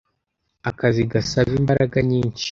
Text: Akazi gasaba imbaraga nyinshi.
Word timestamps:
Akazi 0.69 1.01
gasaba 1.11 1.51
imbaraga 1.59 1.97
nyinshi. 2.09 2.39